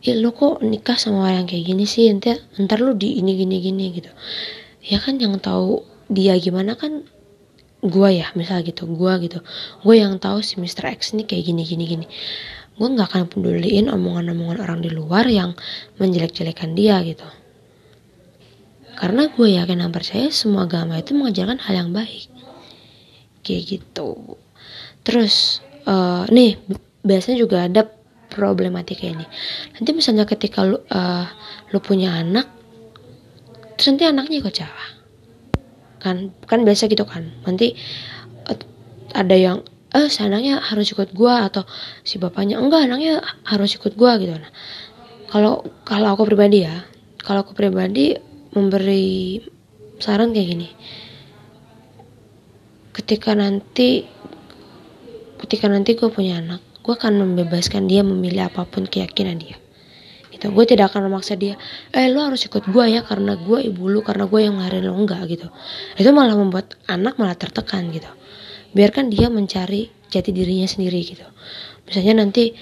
ih 0.05 0.19
lu 0.19 0.35
kok 0.35 0.61
nikah 0.61 0.99
sama 0.99 1.25
orang 1.25 1.45
yang 1.45 1.47
kayak 1.47 1.65
gini 1.65 1.85
sih? 1.87 2.11
Ntar 2.11 2.43
ntar 2.59 2.79
lu 2.83 2.93
di 2.93 3.19
ini 3.19 3.39
gini 3.39 3.57
gini 3.63 3.85
gitu. 3.95 4.11
Ya 4.85 4.99
kan 4.99 5.17
yang 5.17 5.39
tahu 5.39 5.81
dia 6.11 6.37
gimana 6.37 6.75
kan 6.77 7.07
gua 7.85 8.11
ya 8.11 8.29
misal 8.35 8.61
gitu 8.61 8.85
gua 8.91 9.17
gitu. 9.23 9.39
Gue 9.81 10.01
yang 10.01 10.19
tahu 10.19 10.43
si 10.43 10.59
Mr. 10.59 10.91
X 10.97 11.15
ini 11.15 11.23
kayak 11.23 11.43
gini 11.47 11.63
gini 11.63 11.85
gini. 11.87 12.07
Gue 12.75 12.91
nggak 12.91 13.07
akan 13.07 13.23
peduliin 13.31 13.87
omongan-omongan 13.87 14.59
orang 14.59 14.79
di 14.83 14.91
luar 14.91 15.23
yang 15.31 15.55
menjelek-jelekan 15.95 16.75
dia 16.75 16.99
gitu. 17.07 17.23
Karena 18.99 19.31
gue 19.31 19.47
yakin 19.47 19.79
dan 19.79 19.91
percaya 19.95 20.27
semua 20.31 20.67
agama 20.67 20.99
itu 20.99 21.15
mengajarkan 21.15 21.59
hal 21.63 21.73
yang 21.87 21.91
baik 21.95 22.34
kayak 23.45 23.77
gitu. 23.77 24.41
Terus 25.05 25.61
uh, 25.85 26.25
nih 26.33 26.57
biasanya 27.05 27.37
juga 27.37 27.69
ada 27.69 27.85
problematika 28.25 29.05
ini 29.05 29.23
nanti 29.77 29.93
misalnya 29.93 30.25
ketika 30.25 30.65
lu 30.65 30.81
uh, 30.89 31.29
lu 31.69 31.79
punya 31.79 32.19
anak 32.19 32.49
terus 33.77 33.93
nanti 33.93 34.09
anaknya 34.09 34.41
ikut 34.41 34.53
siapa? 34.57 34.85
Kan 36.01 36.33
kan 36.49 36.65
biasa 36.65 36.89
gitu 36.89 37.05
kan. 37.05 37.29
Nanti 37.45 37.77
uh, 38.49 38.57
ada 39.13 39.37
yang 39.37 39.61
eh 39.95 40.09
si 40.09 40.19
anaknya 40.25 40.59
harus 40.59 40.91
ikut 40.91 41.13
gua 41.13 41.47
atau 41.47 41.63
si 42.01 42.17
bapaknya 42.17 42.59
enggak 42.59 42.89
anaknya 42.89 43.21
harus 43.45 43.77
ikut 43.77 43.93
gua 43.93 44.17
gitu. 44.17 44.33
Nah 44.33 44.51
kalau 45.29 45.61
kalau 45.85 46.17
aku 46.17 46.25
pribadi 46.27 46.65
ya 46.65 46.83
kalau 47.21 47.45
aku 47.45 47.53
pribadi 47.57 48.17
memberi 48.55 49.41
saran 49.99 50.31
kayak 50.31 50.47
gini 50.55 50.69
ketika 52.95 53.35
nanti 53.35 54.07
ketika 55.43 55.67
nanti 55.67 55.99
gue 55.99 56.07
punya 56.07 56.39
anak 56.39 56.63
gue 56.85 56.93
akan 56.95 57.19
membebaskan 57.19 57.89
dia 57.89 58.05
memilih 58.05 58.45
apa 58.45 58.61
pun 58.69 58.85
keyakinan 58.85 59.41
dia. 59.41 59.57
Gitu. 60.29 60.53
Gue 60.53 60.69
tidak 60.69 60.93
akan 60.93 61.09
memaksa 61.09 61.33
dia 61.33 61.57
eh 61.89 62.07
lo 62.13 62.21
harus 62.21 62.45
ikut 62.45 62.69
gue 62.69 62.85
ya 62.93 63.01
karena 63.01 63.33
gue 63.33 63.65
ibu 63.65 63.89
lu 63.89 64.05
karena 64.05 64.29
gue 64.29 64.39
yang 64.45 64.61
ngajarin 64.61 64.85
lo 64.85 64.93
enggak 64.93 65.25
gitu. 65.25 65.49
Itu 65.97 66.13
malah 66.13 66.37
membuat 66.37 66.77
anak 66.85 67.17
malah 67.17 67.33
tertekan 67.33 67.89
gitu. 67.89 68.07
Biarkan 68.77 69.09
dia 69.09 69.33
mencari 69.33 69.89
jati 70.13 70.29
dirinya 70.29 70.69
sendiri 70.69 71.01
gitu. 71.01 71.25
Misalnya 71.89 72.21
nanti 72.21 72.53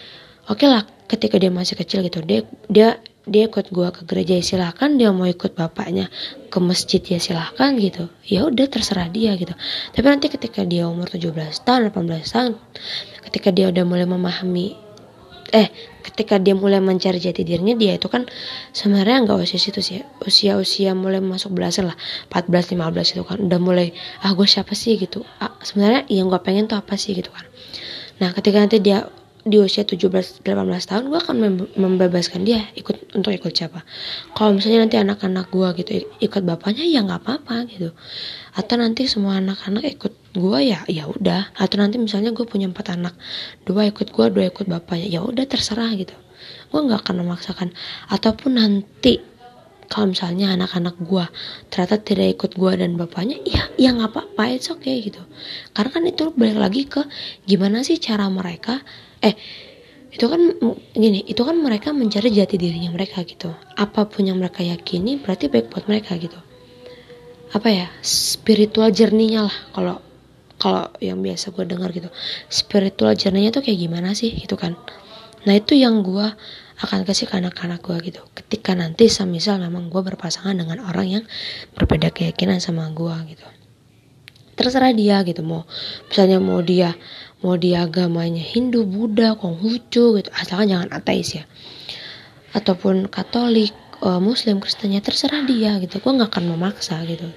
oke 0.48 0.56
okay 0.56 0.68
lah 0.72 0.88
ketika 1.12 1.36
dia 1.36 1.52
masih 1.52 1.76
kecil 1.76 2.00
gitu 2.08 2.24
dia 2.24 2.48
dia 2.72 2.96
dia 3.24 3.48
ikut 3.48 3.72
gua 3.72 3.96
ke 3.96 4.04
gereja 4.04 4.36
ya 4.36 4.44
silahkan 4.44 5.00
dia 5.00 5.16
mau 5.16 5.24
ikut 5.24 5.56
bapaknya 5.56 6.12
ke 6.52 6.60
masjid 6.60 7.00
ya 7.00 7.20
silahkan 7.24 7.72
gitu. 7.80 8.12
Ya 8.28 8.44
udah 8.44 8.68
terserah 8.68 9.08
dia 9.08 9.40
gitu. 9.40 9.56
Tapi 9.96 10.06
nanti 10.06 10.28
ketika 10.28 10.68
dia 10.68 10.92
umur 10.92 11.08
17 11.08 11.32
tahun 11.64 11.92
18 11.96 12.20
tahun 12.28 12.54
ketika 13.24 13.50
dia 13.56 13.72
udah 13.72 13.84
mulai 13.88 14.04
memahami 14.04 14.76
eh 15.54 15.70
ketika 16.04 16.42
dia 16.42 16.58
mulai 16.58 16.82
mencari 16.82 17.22
jati 17.22 17.46
dirinya 17.46 17.78
dia 17.78 17.96
itu 17.96 18.10
kan 18.10 18.26
sebenarnya 18.76 19.24
nggak 19.24 19.40
usia 19.40 19.60
situ 19.62 19.80
sih. 19.80 20.04
Usia 20.20 20.60
usia 20.60 20.92
mulai 20.92 21.24
masuk 21.24 21.56
belasan 21.56 21.94
lah 21.94 21.98
14 22.28 22.76
15 22.76 23.14
itu 23.16 23.24
kan. 23.24 23.40
Udah 23.40 23.60
mulai 23.62 23.96
ah 24.20 24.36
gue 24.36 24.48
siapa 24.50 24.76
sih? 24.76 25.00
gitu. 25.00 25.24
Ah, 25.40 25.56
sebenarnya 25.64 26.10
yang 26.12 26.28
gue 26.28 26.42
pengen 26.44 26.68
tuh 26.68 26.76
apa 26.76 27.00
sih? 27.00 27.16
gitu 27.16 27.32
kan. 27.32 27.48
Nah 28.20 28.36
ketika 28.36 28.60
nanti 28.60 28.84
dia 28.84 29.08
di 29.44 29.60
usia 29.60 29.84
17-18 29.84 30.40
tahun 30.88 31.04
gue 31.12 31.20
akan 31.20 31.36
membebaskan 31.76 32.48
dia 32.48 32.64
ikut 32.80 33.12
untuk 33.12 33.36
ikut 33.36 33.52
siapa. 33.52 33.84
Kalau 34.32 34.56
misalnya 34.56 34.88
nanti 34.88 34.96
anak-anak 34.96 35.52
gue 35.52 35.68
gitu 35.84 35.92
ikut 36.24 36.42
bapaknya 36.48 36.88
ya 36.88 37.04
nggak 37.04 37.28
apa-apa 37.28 37.68
gitu. 37.68 37.92
Atau 38.56 38.80
nanti 38.80 39.04
semua 39.04 39.44
anak-anak 39.44 39.84
ikut 40.00 40.14
gue 40.32 40.60
ya 40.64 40.88
ya 40.88 41.12
udah. 41.12 41.52
Atau 41.60 41.76
nanti 41.84 42.00
misalnya 42.00 42.32
gue 42.32 42.48
punya 42.48 42.72
empat 42.72 42.96
anak 42.96 43.20
dua 43.68 43.84
ikut 43.92 44.16
gue 44.16 44.26
dua 44.32 44.48
ikut 44.48 44.64
bapaknya 44.64 45.12
ya 45.12 45.20
udah 45.20 45.44
terserah 45.44 45.92
gitu. 45.92 46.16
Gue 46.72 46.80
nggak 46.80 47.04
akan 47.04 47.28
memaksakan. 47.28 47.76
Ataupun 48.08 48.56
nanti 48.56 49.20
kalau 49.92 50.16
misalnya 50.16 50.56
anak-anak 50.56 50.96
gue 51.04 51.26
ternyata 51.68 52.00
tidak 52.00 52.40
ikut 52.40 52.56
gue 52.56 52.72
dan 52.80 52.96
bapaknya 52.96 53.44
ya 53.44 53.68
ya 53.76 53.92
nggak 53.92 54.16
apa-apa 54.16 54.56
oke 54.56 54.80
okay, 54.80 55.04
gitu. 55.04 55.20
Karena 55.76 55.92
kan 55.92 56.04
itu 56.08 56.32
balik 56.32 56.58
lagi 56.64 56.82
ke 56.88 57.04
gimana 57.44 57.84
sih 57.84 58.00
cara 58.00 58.32
mereka 58.32 58.80
eh 59.24 59.36
itu 60.14 60.30
kan 60.30 60.42
gini 60.94 61.26
itu 61.26 61.42
kan 61.42 61.58
mereka 61.58 61.90
mencari 61.90 62.30
jati 62.30 62.60
dirinya 62.60 62.94
mereka 62.94 63.26
gitu. 63.26 63.50
Apa 63.74 64.06
pun 64.06 64.30
yang 64.30 64.38
mereka 64.38 64.62
yakini 64.62 65.18
berarti 65.18 65.50
baik 65.50 65.74
buat 65.74 65.90
mereka 65.90 66.14
gitu. 66.22 66.38
Apa 67.50 67.70
ya? 67.74 67.88
Spiritual 68.06 68.94
journey-nya 68.94 69.50
lah 69.50 69.58
kalau 69.74 69.98
kalau 70.62 70.94
yang 71.02 71.18
biasa 71.26 71.50
gue 71.50 71.66
dengar 71.66 71.90
gitu. 71.90 72.14
Spiritual 72.46 73.18
journey-nya 73.18 73.50
tuh 73.50 73.66
kayak 73.66 73.80
gimana 73.82 74.14
sih 74.14 74.30
gitu 74.38 74.54
kan? 74.54 74.78
Nah 75.50 75.54
itu 75.58 75.74
yang 75.74 76.06
gue 76.06 76.30
akan 76.84 77.06
kasih 77.10 77.26
ke 77.26 77.42
anak-anak 77.42 77.82
gue 77.82 78.14
gitu. 78.14 78.22
Ketika 78.38 78.78
nanti 78.78 79.10
semisal 79.10 79.58
memang 79.58 79.90
gue 79.90 80.02
berpasangan 80.02 80.54
dengan 80.54 80.86
orang 80.86 81.08
yang 81.10 81.24
berbeda 81.74 82.14
keyakinan 82.14 82.62
sama 82.62 82.86
gue 82.94 83.34
gitu. 83.34 83.46
Terserah 84.54 84.94
dia 84.94 85.26
gitu 85.26 85.42
mau 85.42 85.66
misalnya 86.06 86.38
mau 86.38 86.62
dia 86.62 86.94
mau 87.44 87.60
dia 87.60 87.84
agamanya 87.84 88.40
Hindu, 88.40 88.88
Buddha, 88.88 89.36
Konghucu 89.36 90.18
gitu. 90.18 90.30
Asalkan 90.32 90.72
jangan 90.72 90.90
ateis 90.96 91.36
ya. 91.36 91.44
Ataupun 92.56 93.12
Katolik, 93.12 93.76
uh, 94.00 94.24
Muslim, 94.24 94.64
Kristennya 94.64 95.04
terserah 95.04 95.44
dia 95.44 95.76
gitu. 95.84 96.00
Gue 96.00 96.12
nggak 96.16 96.32
akan 96.32 96.56
memaksa 96.56 97.04
gitu. 97.04 97.28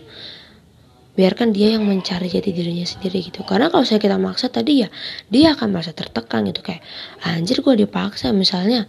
Biarkan 1.19 1.51
dia 1.51 1.75
yang 1.75 1.83
mencari 1.83 2.31
jati 2.31 2.55
dirinya 2.55 2.87
sendiri 2.87 3.19
gitu. 3.27 3.43
Karena 3.43 3.67
kalau 3.67 3.83
saya 3.83 3.99
kita 3.99 4.15
maksa 4.21 4.47
tadi 4.47 4.87
ya 4.87 4.89
dia 5.27 5.59
akan 5.59 5.75
merasa 5.75 5.91
tertekan 5.91 6.47
gitu. 6.47 6.63
Kayak 6.63 6.87
anjir 7.27 7.59
gue 7.67 7.75
dipaksa. 7.75 8.31
Misalnya 8.31 8.87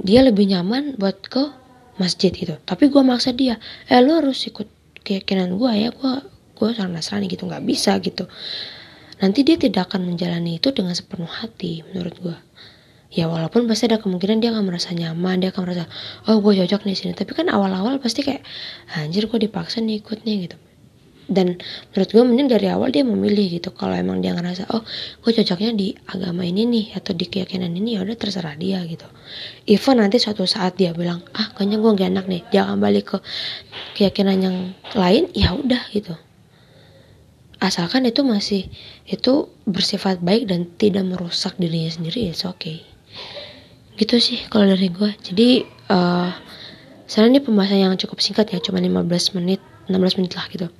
dia 0.00 0.24
lebih 0.24 0.48
nyaman 0.48 0.96
buat 0.96 1.20
ke 1.26 1.52
masjid 2.00 2.32
gitu. 2.32 2.56
Tapi 2.64 2.88
gue 2.88 3.02
maksa 3.04 3.36
dia 3.36 3.60
eh 3.90 4.00
lo 4.00 4.22
harus 4.22 4.40
ikut 4.46 4.70
keyakinan 5.04 5.58
gue 5.58 5.72
ya. 5.74 5.90
Gue 5.90 6.22
gue 6.54 6.68
seorang 6.70 6.94
Nasrani 6.94 7.26
gitu. 7.26 7.50
Nggak 7.50 7.66
bisa 7.66 7.98
gitu 7.98 8.30
nanti 9.20 9.44
dia 9.44 9.56
tidak 9.60 9.92
akan 9.92 10.08
menjalani 10.10 10.56
itu 10.56 10.72
dengan 10.72 10.96
sepenuh 10.96 11.28
hati 11.28 11.84
menurut 11.92 12.16
gue 12.20 12.36
ya 13.10 13.26
walaupun 13.26 13.66
pasti 13.66 13.90
ada 13.90 13.98
kemungkinan 13.98 14.38
dia 14.38 14.54
akan 14.54 14.70
merasa 14.70 14.94
nyaman 14.94 15.42
dia 15.42 15.50
akan 15.50 15.66
merasa 15.66 15.84
oh 16.30 16.38
gue 16.38 16.54
cocok 16.62 16.86
nih 16.86 16.96
sini. 16.96 17.12
Tapi 17.12 17.34
kan 17.34 17.50
awal-awal 17.50 17.98
pasti 17.98 18.22
kayak 18.22 18.46
anjir 18.94 19.26
gue 19.26 19.38
dipaksa 19.38 19.82
nih 19.82 20.00
ikut 20.00 20.22
nih 20.22 20.46
gitu. 20.46 20.56
Dan 21.30 21.62
menurut 21.94 22.10
gue 22.10 22.22
mending 22.26 22.48
dari 22.50 22.66
awal 22.70 22.90
dia 22.90 23.06
memilih 23.06 23.58
gitu. 23.58 23.70
Kalau 23.74 23.94
emang 23.94 24.22
dia 24.22 24.34
ngerasa 24.34 24.70
oh 24.74 24.82
gue 25.26 25.30
cocoknya 25.34 25.74
di 25.74 25.94
agama 26.06 26.46
ini 26.46 26.66
nih 26.66 26.86
atau 26.98 27.14
di 27.14 27.26
keyakinan 27.26 27.70
ini 27.74 27.98
ya 27.98 28.06
udah 28.06 28.14
terserah 28.14 28.54
dia 28.54 28.82
gitu. 28.86 29.06
Even 29.66 29.98
nanti 29.98 30.22
suatu 30.22 30.46
saat 30.46 30.78
dia 30.78 30.94
bilang 30.94 31.22
ah 31.34 31.50
kayaknya 31.58 31.82
gue 31.82 31.90
gak 31.98 32.08
enak 32.14 32.26
nih 32.30 32.42
dia 32.54 32.60
akan 32.66 32.78
balik 32.78 33.14
ke 33.14 33.18
keyakinan 33.98 34.38
yang 34.38 34.56
lain 34.94 35.26
ya 35.34 35.54
udah 35.54 35.82
gitu 35.90 36.14
asalkan 37.60 38.08
itu 38.08 38.24
masih 38.24 38.66
itu 39.04 39.48
bersifat 39.68 40.24
baik 40.24 40.48
dan 40.48 40.66
tidak 40.80 41.04
merusak 41.04 41.54
dirinya 41.60 41.92
sendiri 41.92 42.32
ya 42.32 42.34
oke 42.48 42.56
okay. 42.56 42.78
Gitu 44.00 44.16
sih 44.16 44.40
kalau 44.48 44.64
dari 44.64 44.88
gue 44.88 45.12
jadi 45.20 45.68
uh, 45.92 46.32
sekarang 47.04 47.36
ini 47.36 47.40
pembahasan 47.44 47.84
yang 47.84 47.94
cukup 48.00 48.22
singkat 48.24 48.48
ya 48.48 48.58
cuma 48.64 48.80
15 48.80 49.36
menit 49.36 49.60
16 49.90 50.18
menit 50.22 50.32
lah 50.38 50.46
gitu. 50.46 50.70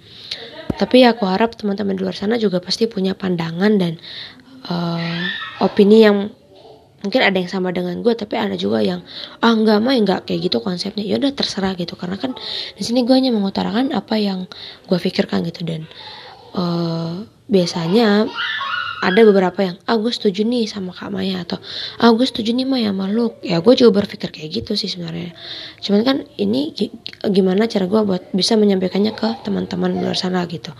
Tapi 0.78 1.02
aku 1.04 1.26
harap 1.26 1.58
teman-teman 1.58 1.98
di 1.98 2.06
luar 2.06 2.14
sana 2.14 2.38
juga 2.38 2.62
pasti 2.62 2.86
punya 2.86 3.18
pandangan 3.18 3.74
dan 3.76 3.98
uh, 4.70 5.26
opini 5.60 6.06
yang 6.06 6.30
mungkin 7.02 7.20
ada 7.26 7.34
yang 7.34 7.50
sama 7.50 7.74
dengan 7.74 7.98
gue 8.04 8.12
tapi 8.14 8.38
ada 8.38 8.54
juga 8.54 8.84
yang 8.84 9.00
ah 9.40 9.52
nggak 9.56 9.80
mah 9.82 9.92
nggak 10.06 10.20
kayak 10.30 10.46
gitu 10.46 10.62
konsepnya. 10.62 11.02
Ya 11.02 11.18
udah 11.18 11.34
terserah 11.34 11.74
gitu. 11.74 11.98
Karena 11.98 12.16
kan 12.16 12.38
di 12.78 12.82
sini 12.86 13.02
gue 13.02 13.12
hanya 13.12 13.34
mengutarakan 13.34 13.90
apa 13.90 14.14
yang 14.16 14.46
gue 14.86 14.98
pikirkan 15.02 15.42
gitu 15.50 15.66
dan 15.66 15.90
uh, 16.54 17.24
biasanya 17.50 18.30
ada 19.00 19.20
beberapa 19.24 19.64
yang 19.64 19.76
ah 19.88 19.96
gue 19.96 20.12
setuju 20.12 20.44
nih 20.44 20.68
sama 20.68 20.92
Kak 20.92 21.08
Maya 21.08 21.40
atau 21.40 21.56
ah 21.96 22.12
gue 22.12 22.26
setuju 22.28 22.52
nih 22.52 22.68
Maya 22.68 22.92
sama 22.92 23.08
ya 23.40 23.64
gue 23.64 23.74
juga 23.74 24.04
berpikir 24.04 24.28
kayak 24.28 24.60
gitu 24.60 24.76
sih 24.76 24.92
sebenarnya. 24.92 25.32
Cuman 25.80 26.00
kan 26.04 26.16
ini 26.36 26.76
gimana 27.32 27.64
cara 27.64 27.88
gue 27.88 28.00
buat 28.04 28.22
bisa 28.36 28.60
menyampaikannya 28.60 29.16
ke 29.16 29.40
teman-teman 29.42 29.96
luar 29.96 30.14
sana 30.14 30.44
gitu. 30.44 30.76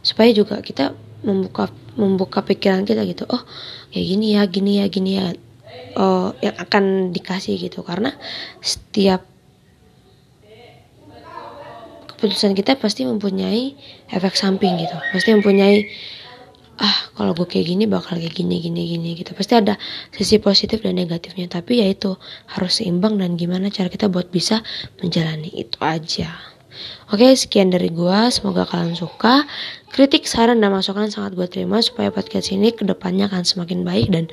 Supaya 0.00 0.32
juga 0.32 0.64
kita 0.64 0.96
membuka 1.20 1.68
membuka 2.00 2.40
pikiran 2.40 2.88
kita 2.88 3.04
gitu 3.04 3.28
oh 3.28 3.44
kayak 3.92 4.06
gini 4.08 4.26
ya 4.40 4.42
gini 4.48 4.72
ya 4.80 4.86
gini 4.88 5.10
ya 5.20 5.26
oh 6.00 6.32
yang 6.40 6.56
akan 6.56 7.12
dikasih 7.12 7.60
gitu. 7.60 7.84
Karena 7.84 8.16
setiap 8.64 9.29
keputusan 12.20 12.52
kita 12.52 12.76
pasti 12.76 13.08
mempunyai 13.08 13.72
efek 14.12 14.36
samping 14.36 14.76
gitu. 14.76 14.92
Pasti 15.16 15.32
mempunyai 15.32 15.88
ah 16.76 16.96
kalau 17.16 17.32
gue 17.32 17.48
kayak 17.48 17.72
gini 17.72 17.84
bakal 17.88 18.20
kayak 18.20 18.36
gini 18.36 18.60
gini 18.60 18.84
gini 18.92 19.16
gitu. 19.16 19.32
Pasti 19.32 19.56
ada 19.56 19.80
sisi 20.12 20.36
positif 20.36 20.84
dan 20.84 21.00
negatifnya. 21.00 21.48
Tapi 21.48 21.80
ya 21.80 21.88
itu 21.88 22.20
harus 22.52 22.76
seimbang 22.76 23.16
dan 23.16 23.40
gimana 23.40 23.72
cara 23.72 23.88
kita 23.88 24.12
buat 24.12 24.28
bisa 24.28 24.60
menjalani 25.00 25.48
itu 25.48 25.80
aja. 25.80 26.36
Oke 27.08 27.32
sekian 27.34 27.72
dari 27.72 27.88
gue 27.88 28.18
semoga 28.28 28.68
kalian 28.68 28.92
suka. 28.92 29.48
Kritik 29.90 30.28
saran 30.28 30.60
dan 30.60 30.76
masukan 30.76 31.08
sangat 31.08 31.34
gue 31.34 31.48
terima 31.48 31.80
supaya 31.80 32.12
podcast 32.12 32.52
ini 32.52 32.70
ke 32.70 32.84
depannya 32.84 33.26
akan 33.32 33.42
semakin 33.42 33.82
baik 33.82 34.12
dan 34.12 34.28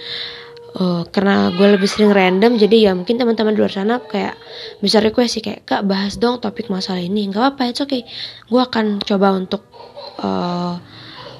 uh, 0.78 1.04
karena 1.10 1.50
gue 1.54 1.68
lebih 1.78 1.90
sering 1.90 2.14
random 2.14 2.56
jadi 2.56 2.90
ya 2.90 2.92
mungkin 2.94 3.18
teman-teman 3.18 3.58
di 3.58 3.60
luar 3.60 3.74
sana 3.74 4.00
kayak 4.00 4.38
bisa 4.80 5.02
request 5.02 5.40
sih 5.40 5.44
kayak 5.44 5.66
kak 5.66 5.84
bahas 5.90 6.22
dong 6.22 6.38
topik 6.40 6.70
masalah 6.70 7.02
ini. 7.02 7.28
Nggak 7.30 7.42
apa-apa 7.58 7.64
itu 7.74 7.84
okay. 7.84 8.02
gue 8.48 8.62
akan 8.62 9.02
coba 9.02 9.34
untuk 9.34 9.66
uh, 10.22 10.78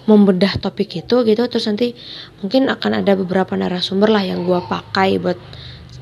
membedah 0.08 0.58
topik 0.64 1.04
itu 1.04 1.16
gitu 1.28 1.44
terus 1.52 1.68
nanti 1.68 1.92
mungkin 2.40 2.72
akan 2.72 3.04
ada 3.04 3.14
beberapa 3.20 3.60
narasumber 3.60 4.08
lah 4.08 4.24
yang 4.24 4.48
gue 4.48 4.60
pakai 4.66 5.20
buat 5.20 5.38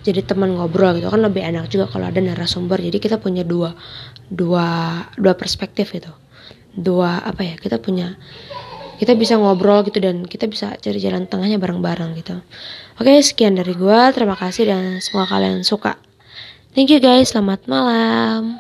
jadi 0.06 0.22
teman 0.22 0.56
ngobrol 0.56 0.96
gitu. 0.98 1.10
Kan 1.10 1.26
lebih 1.26 1.42
enak 1.42 1.68
juga 1.68 1.90
kalau 1.90 2.08
ada 2.08 2.22
narasumber. 2.22 2.78
Jadi 2.80 2.98
kita 3.02 3.18
punya 3.18 3.42
dua 3.42 3.74
dua 4.30 5.02
dua 5.18 5.34
perspektif 5.38 5.94
itu 5.94 6.10
dua 6.76 7.24
apa 7.24 7.42
ya 7.42 7.56
kita 7.56 7.80
punya 7.80 8.20
kita 8.96 9.16
bisa 9.16 9.36
ngobrol 9.36 9.84
gitu 9.84 10.00
dan 10.00 10.24
kita 10.24 10.48
bisa 10.48 10.76
cari 10.80 11.00
jalan 11.00 11.28
tengahnya 11.28 11.60
bareng-bareng 11.60 12.16
gitu 12.20 12.40
oke 13.00 13.14
sekian 13.24 13.56
dari 13.56 13.74
gue 13.76 14.00
terima 14.12 14.36
kasih 14.36 14.70
dan 14.70 15.00
semoga 15.00 15.36
kalian 15.36 15.64
suka. 15.64 15.96
Thank 16.76 16.92
you 16.92 17.00
guys. 17.00 17.32
Selamat 17.32 17.64
malam 17.72 18.60